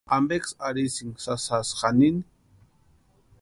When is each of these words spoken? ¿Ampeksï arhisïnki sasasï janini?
¿Ampeksï 0.15 0.55
arhisïnki 0.67 1.21
sasasï 1.25 1.73
janini? 1.79 2.23